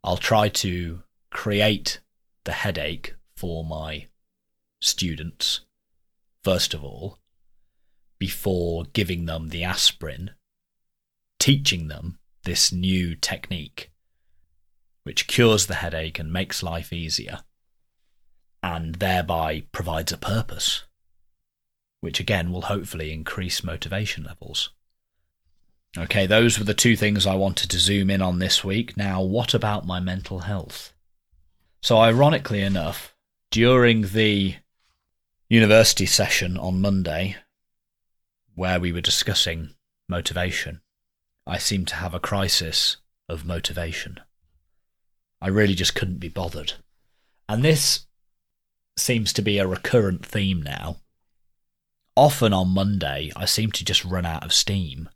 I'll 0.04 0.18
try 0.18 0.50
to 0.50 1.04
create 1.30 2.00
the 2.44 2.52
headache 2.52 3.14
for 3.36 3.64
my 3.64 4.08
students, 4.82 5.62
first 6.44 6.74
of 6.74 6.84
all, 6.84 7.20
before 8.20 8.86
giving 8.94 9.26
them 9.26 9.50
the 9.50 9.64
aspirin, 9.64 10.32
teaching 11.40 11.88
them 11.88 12.20
this 12.44 12.72
new 12.72 13.16
technique, 13.16 13.92
which 15.04 15.28
cures 15.28 15.68
the 15.68 15.76
headache 15.76 16.20
and 16.20 16.32
makes 16.32 16.62
life 16.62 16.94
easier, 16.94 17.40
and 18.62 18.96
thereby 18.96 19.64
provides 19.72 20.12
a 20.12 20.18
purpose 20.18 20.84
which 22.02 22.20
again 22.20 22.52
will 22.52 22.64
hopefully 22.64 23.14
increase 23.14 23.64
motivation 23.64 24.24
levels. 24.24 24.72
Okay, 25.98 26.26
those 26.26 26.58
were 26.58 26.66
the 26.66 26.74
two 26.74 26.96
things 26.96 27.26
I 27.26 27.36
wanted 27.36 27.70
to 27.70 27.80
zoom 27.80 28.10
in 28.10 28.22
on 28.22 28.40
this 28.40 28.64
week. 28.64 28.98
Now, 28.98 29.22
what 29.22 29.54
about 29.54 29.86
my 29.86 30.00
mental 30.00 30.40
health? 30.40 30.94
So, 31.82 31.98
ironically 31.98 32.62
enough, 32.62 33.16
during 33.52 34.02
the 34.08 34.56
university 35.52 36.06
session 36.06 36.58
on 36.58 36.82
Monday, 36.82 37.36
where 38.56 38.80
we 38.80 38.92
were 38.92 39.02
discussing 39.02 39.72
motivation, 40.08 40.82
I 41.46 41.58
seemed 41.58 41.88
to 41.90 41.96
have 41.96 42.14
a 42.14 42.20
crisis 42.20 42.98
of 43.28 43.46
motivation. 43.46 44.20
I 45.42 45.48
really 45.50 45.76
just 45.76 45.96
couldn't 45.96 46.20
be 46.20 46.30
bothered. 46.30 46.74
And 47.50 47.64
this 47.64 48.06
seems 48.98 49.34
to 49.34 49.42
be 49.42 49.58
a 49.58 49.68
recurrent 49.68 50.26
theme 50.26 50.62
now 50.62 50.98
often 52.16 52.54
on 52.54 52.70
Monday, 52.70 53.32
I 53.36 53.46
seem 53.46 53.72
to 53.72 53.86
just 53.86 54.06
run 54.06 54.26
out 54.26 54.44
of 54.44 54.54
steam. 54.54 55.10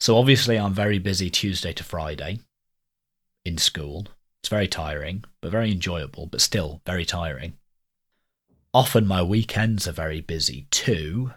So 0.00 0.18
obviously, 0.18 0.58
I'm 0.58 0.74
very 0.74 0.98
busy 0.98 1.30
Tuesday 1.30 1.72
to 1.72 1.84
Friday 1.84 2.40
in 3.44 3.56
school. 3.58 4.08
It's 4.42 4.48
very 4.48 4.68
tiring, 4.68 5.24
but 5.40 5.52
very 5.52 5.70
enjoyable, 5.70 6.26
but 6.26 6.40
still 6.40 6.80
very 6.84 7.04
tiring. 7.04 7.54
Often 8.74 9.06
my 9.06 9.22
weekends 9.22 9.86
are 9.86 9.92
very 9.92 10.22
busy 10.22 10.66
too, 10.70 11.32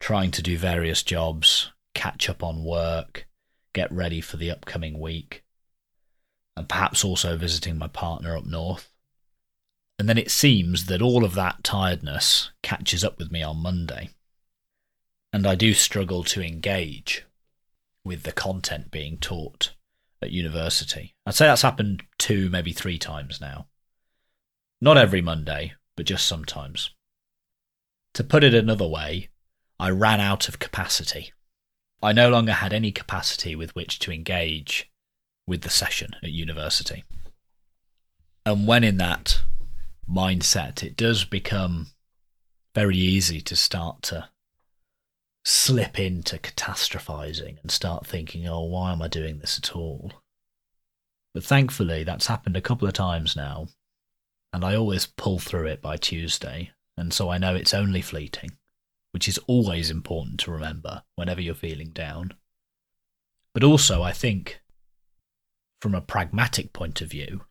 trying 0.00 0.30
to 0.32 0.42
do 0.42 0.58
various 0.58 1.02
jobs, 1.02 1.72
catch 1.94 2.28
up 2.28 2.42
on 2.42 2.62
work, 2.62 3.26
get 3.72 3.90
ready 3.90 4.20
for 4.20 4.36
the 4.36 4.50
upcoming 4.50 5.00
week, 5.00 5.44
and 6.56 6.68
perhaps 6.68 7.04
also 7.04 7.38
visiting 7.38 7.78
my 7.78 7.88
partner 7.88 8.36
up 8.36 8.44
north. 8.44 8.92
And 9.98 10.08
then 10.08 10.18
it 10.18 10.30
seems 10.30 10.86
that 10.86 11.00
all 11.00 11.24
of 11.24 11.34
that 11.34 11.64
tiredness 11.64 12.50
catches 12.62 13.02
up 13.02 13.18
with 13.18 13.32
me 13.32 13.42
on 13.42 13.62
Monday. 13.62 14.10
And 15.32 15.46
I 15.46 15.54
do 15.54 15.72
struggle 15.72 16.22
to 16.24 16.42
engage 16.42 17.24
with 18.04 18.24
the 18.24 18.32
content 18.32 18.90
being 18.90 19.16
taught 19.16 19.72
at 20.20 20.32
university. 20.32 21.14
I'd 21.24 21.34
say 21.34 21.46
that's 21.46 21.62
happened 21.62 22.02
two, 22.18 22.50
maybe 22.50 22.72
three 22.72 22.98
times 22.98 23.40
now. 23.40 23.68
Not 24.80 24.96
every 24.96 25.20
Monday, 25.20 25.74
but 26.00 26.06
just 26.06 26.26
sometimes. 26.26 26.94
To 28.14 28.24
put 28.24 28.42
it 28.42 28.54
another 28.54 28.88
way, 28.88 29.28
I 29.78 29.90
ran 29.90 30.18
out 30.18 30.48
of 30.48 30.58
capacity. 30.58 31.34
I 32.02 32.14
no 32.14 32.30
longer 32.30 32.52
had 32.52 32.72
any 32.72 32.90
capacity 32.90 33.54
with 33.54 33.74
which 33.74 33.98
to 33.98 34.10
engage 34.10 34.90
with 35.46 35.60
the 35.60 35.68
session 35.68 36.12
at 36.22 36.30
university. 36.30 37.04
And 38.46 38.66
when 38.66 38.82
in 38.82 38.96
that 38.96 39.42
mindset, 40.10 40.82
it 40.82 40.96
does 40.96 41.26
become 41.26 41.88
very 42.74 42.96
easy 42.96 43.42
to 43.42 43.54
start 43.54 44.00
to 44.04 44.30
slip 45.44 45.98
into 46.00 46.38
catastrophizing 46.38 47.60
and 47.60 47.70
start 47.70 48.06
thinking, 48.06 48.48
oh, 48.48 48.64
why 48.64 48.92
am 48.92 49.02
I 49.02 49.08
doing 49.08 49.40
this 49.40 49.58
at 49.58 49.76
all? 49.76 50.12
But 51.34 51.44
thankfully, 51.44 52.04
that's 52.04 52.28
happened 52.28 52.56
a 52.56 52.62
couple 52.62 52.88
of 52.88 52.94
times 52.94 53.36
now, 53.36 53.68
and 54.52 54.64
I 54.64 54.74
always 54.74 55.06
pull 55.06 55.38
through 55.38 55.66
it 55.66 55.80
by 55.80 55.96
Tuesday, 55.96 56.72
and 56.96 57.12
so 57.12 57.28
I 57.28 57.38
know 57.38 57.54
it's 57.54 57.74
only 57.74 58.02
fleeting, 58.02 58.52
which 59.12 59.28
is 59.28 59.38
always 59.46 59.90
important 59.90 60.40
to 60.40 60.50
remember 60.50 61.02
whenever 61.16 61.40
you're 61.40 61.54
feeling 61.54 61.90
down. 61.90 62.34
But 63.54 63.64
also, 63.64 64.02
I 64.02 64.12
think, 64.12 64.60
from 65.80 65.94
a 65.94 66.00
pragmatic 66.00 66.72
point 66.72 67.00
of 67.00 67.10
view, 67.10 67.42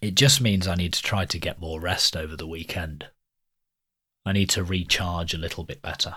it 0.00 0.14
just 0.14 0.40
means 0.40 0.66
I 0.66 0.74
need 0.74 0.94
to 0.94 1.02
try 1.02 1.26
to 1.26 1.38
get 1.38 1.60
more 1.60 1.80
rest 1.80 2.16
over 2.16 2.34
the 2.34 2.46
weekend. 2.46 3.08
I 4.24 4.32
need 4.32 4.50
to 4.50 4.64
recharge 4.64 5.34
a 5.34 5.38
little 5.38 5.64
bit 5.64 5.82
better. 5.82 6.16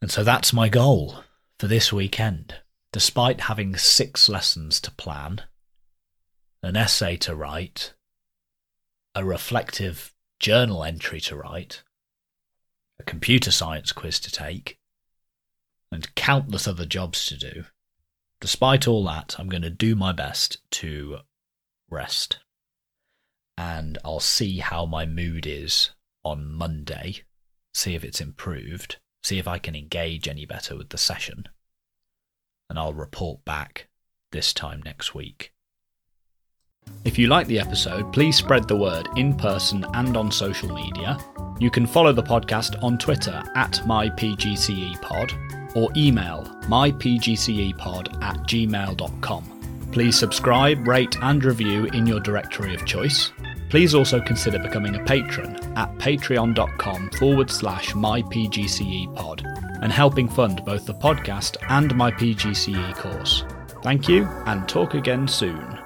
And 0.00 0.10
so 0.10 0.24
that's 0.24 0.52
my 0.52 0.68
goal 0.68 1.24
for 1.58 1.66
this 1.66 1.92
weekend. 1.92 2.56
Despite 2.92 3.42
having 3.42 3.76
six 3.76 4.28
lessons 4.28 4.80
to 4.80 4.90
plan, 4.90 5.42
an 6.62 6.76
essay 6.76 7.16
to 7.18 7.34
write, 7.34 7.92
a 9.14 9.24
reflective 9.24 10.12
journal 10.40 10.84
entry 10.84 11.20
to 11.20 11.36
write, 11.36 11.82
a 12.98 13.02
computer 13.02 13.50
science 13.50 13.92
quiz 13.92 14.20
to 14.20 14.30
take, 14.30 14.78
and 15.92 16.14
countless 16.14 16.66
other 16.66 16.84
jobs 16.84 17.24
to 17.26 17.36
do, 17.36 17.64
despite 18.40 18.88
all 18.88 19.04
that, 19.04 19.36
I'm 19.38 19.48
going 19.48 19.62
to 19.62 19.70
do 19.70 19.94
my 19.94 20.12
best 20.12 20.58
to 20.72 21.18
rest. 21.88 22.40
And 23.56 23.98
I'll 24.04 24.20
see 24.20 24.58
how 24.58 24.84
my 24.84 25.06
mood 25.06 25.46
is 25.46 25.90
on 26.24 26.50
Monday, 26.52 27.22
see 27.72 27.94
if 27.94 28.04
it's 28.04 28.20
improved, 28.20 28.96
see 29.22 29.38
if 29.38 29.46
I 29.46 29.58
can 29.58 29.76
engage 29.76 30.26
any 30.26 30.44
better 30.44 30.76
with 30.76 30.88
the 30.90 30.98
session. 30.98 31.46
And 32.68 32.78
I'll 32.78 32.94
report 32.94 33.44
back 33.44 33.88
this 34.32 34.52
time 34.52 34.82
next 34.84 35.14
week. 35.14 35.53
If 37.04 37.18
you 37.18 37.26
like 37.28 37.46
the 37.46 37.60
episode, 37.60 38.12
please 38.12 38.36
spread 38.36 38.66
the 38.66 38.76
word 38.76 39.08
in 39.16 39.34
person 39.34 39.84
and 39.94 40.16
on 40.16 40.32
social 40.32 40.72
media. 40.74 41.18
You 41.60 41.70
can 41.70 41.86
follow 41.86 42.12
the 42.12 42.22
podcast 42.22 42.82
on 42.82 42.98
Twitter 42.98 43.42
at 43.54 43.82
mypgcepod 43.84 45.76
or 45.76 45.90
email 45.96 46.44
mypgcepod 46.62 48.22
at 48.22 48.36
gmail.com. 48.38 49.88
Please 49.92 50.18
subscribe, 50.18 50.88
rate, 50.88 51.16
and 51.22 51.44
review 51.44 51.86
in 51.86 52.06
your 52.06 52.20
directory 52.20 52.74
of 52.74 52.84
choice. 52.84 53.32
Please 53.68 53.94
also 53.94 54.20
consider 54.20 54.58
becoming 54.58 54.94
a 54.96 55.04
patron 55.04 55.56
at 55.76 55.92
patreon.com 55.98 57.10
forward 57.10 57.50
slash 57.50 57.92
mypgcepod 57.92 59.82
and 59.82 59.92
helping 59.92 60.28
fund 60.28 60.64
both 60.64 60.86
the 60.86 60.94
podcast 60.94 61.56
and 61.68 61.94
my 61.94 62.10
PGCE 62.10 62.96
course. 62.96 63.44
Thank 63.82 64.08
you, 64.08 64.24
and 64.46 64.68
talk 64.68 64.94
again 64.94 65.28
soon. 65.28 65.83